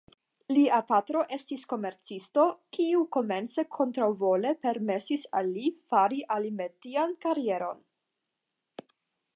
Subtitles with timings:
[0.55, 2.45] Lia patro estis komercisto
[2.77, 7.85] kiu komence kontraŭvole permesis al li fari alimetian karieron.